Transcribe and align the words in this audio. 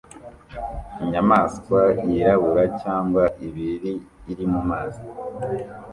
Inyamaswa 1.03 1.79
yirabura 2.09 2.65
cyangwa 2.81 3.23
ibiri 3.47 3.93
iri 4.31 4.45
mumazi 4.53 5.03